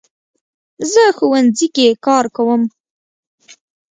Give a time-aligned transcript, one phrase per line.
[0.91, 2.61] زه ښوونځي کې کار کوم